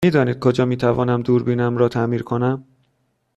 [0.05, 2.65] می دانید کجا می تونم دوربینم را تعمیر کنم؟